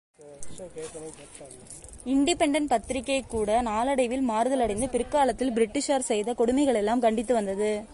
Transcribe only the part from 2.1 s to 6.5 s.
independent பத்திரிகை கூட நாளடைவில் மாறுதலடைந்து, பிற்காலத்தில் பிரிட்டிஷார் செய்த